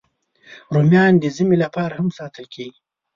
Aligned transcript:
رومیان 0.73 1.13
د 1.19 1.23
ژمي 1.35 1.57
لپاره 1.63 1.93
هم 1.99 2.07
ساتل 2.17 2.45
کېږي 2.53 2.79